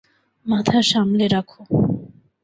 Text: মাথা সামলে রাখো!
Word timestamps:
মাথা 0.45 0.79
সামলে 0.91 1.25
রাখো! 1.27 1.61